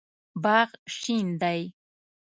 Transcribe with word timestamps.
باغ 0.43 0.69
شین 0.97 1.27
دی 1.41 1.61